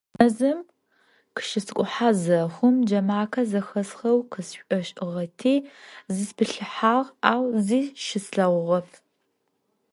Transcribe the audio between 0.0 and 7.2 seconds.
Мэзым къыщыскӀухьэ зэхъум джэмакъэ зэхэсхэу къысшӀошӀыгъэти зысплъыхьагъ,